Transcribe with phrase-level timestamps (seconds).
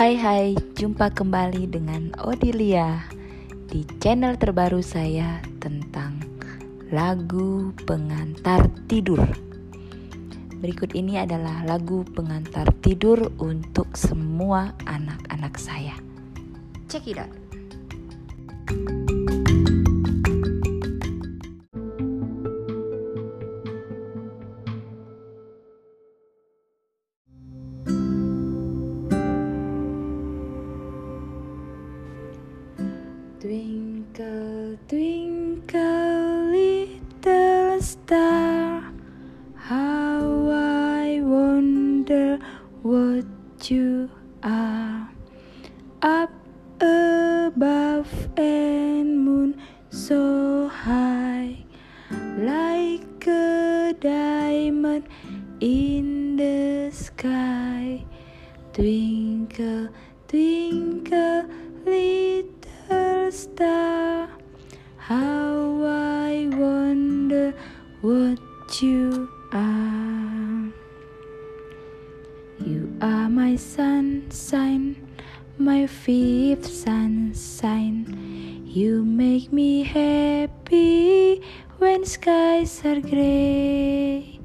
[0.00, 3.04] Hai hai, jumpa kembali dengan Odilia
[3.68, 6.24] di channel terbaru saya tentang
[6.88, 9.20] lagu pengantar tidur.
[10.56, 15.92] Berikut ini adalah lagu pengantar tidur untuk semua anak-anak saya.
[16.88, 17.39] Check it out.
[33.40, 38.92] Twinkle, twinkle, little star,
[39.54, 42.38] how I wonder
[42.82, 43.24] what
[43.70, 44.10] you
[44.42, 45.08] are.
[46.02, 46.30] Up
[46.82, 51.64] above and moon so high,
[52.36, 55.08] like a diamond
[55.60, 58.04] in the sky.
[58.74, 59.88] Twinkle,
[60.28, 60.89] twinkle,
[69.60, 70.72] are.
[72.64, 74.96] You are my sunshine,
[75.58, 78.04] my fifth sunshine.
[78.66, 81.42] You make me happy
[81.78, 84.40] when skies are gray.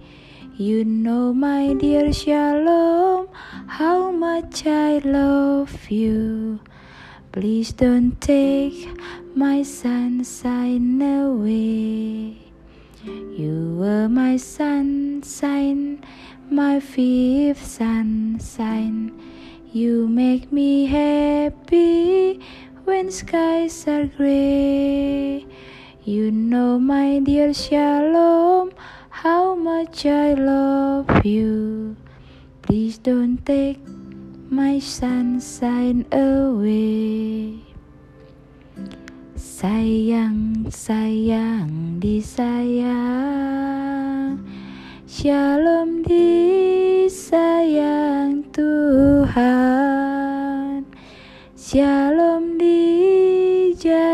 [0.58, 3.28] You know, my dear Shalom,
[3.68, 6.60] how much I love you.
[7.32, 8.88] Please don't take
[9.36, 12.45] my sunshine away.
[13.04, 16.04] You were my sunshine,
[16.50, 19.12] my fifth sunshine.
[19.74, 22.40] You make me happy
[22.86, 25.46] when skies are gray.
[26.06, 28.72] You know, my dear Shalom,
[29.10, 31.98] how much I love you.
[32.62, 33.82] Please don't take
[34.50, 37.65] my sunshine away.
[39.56, 42.84] Sayang, sayang, disayang.
[45.08, 47.24] Shalom disayang
[48.52, 49.64] Tuhan.
[51.56, 54.12] Shalom dijadikan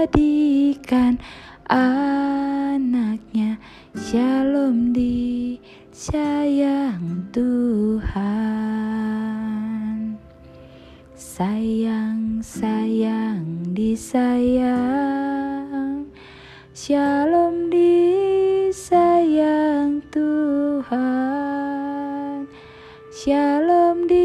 [1.66, 3.58] anaknya.
[3.98, 6.14] Shalom disayang
[7.34, 8.22] Tuhan.
[11.18, 15.31] Sayang, sayang, disayang.
[16.72, 18.80] Shalom disayang
[20.08, 20.88] Tuhan.
[23.12, 24.21] Shalom dijadikan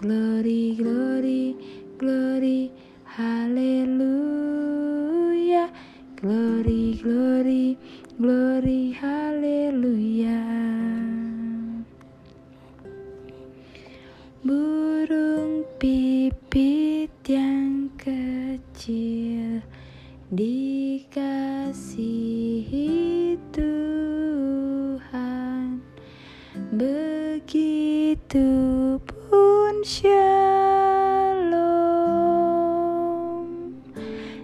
[0.00, 1.60] Glory, glory,
[2.00, 2.72] glory,
[3.04, 4.08] haleluya.
[6.16, 7.76] Glory, glory,
[8.16, 10.40] glory, haleluya.
[14.40, 19.60] Burung pipit yang kecil
[20.32, 21.76] dikasihi
[23.52, 24.64] Tuhan
[26.72, 28.48] begitu
[29.84, 31.40] shalom.